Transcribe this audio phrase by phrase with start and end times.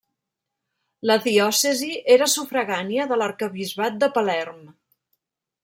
[1.09, 4.59] La diòcesi era sufragània de l'arquebisbat de Palerm.